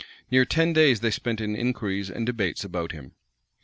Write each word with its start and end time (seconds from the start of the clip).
Near 0.31 0.45
ten 0.45 0.73
days 0.73 1.01
they 1.01 1.11
spent 1.11 1.39
in 1.39 1.55
inquiries 1.55 2.09
and 2.09 2.25
debates 2.25 2.63
about 2.63 2.91
him. 2.91 3.11